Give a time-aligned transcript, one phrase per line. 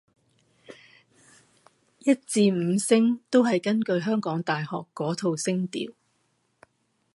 [1.99, 5.93] 一至五聲都係根據香港大學嗰套聲調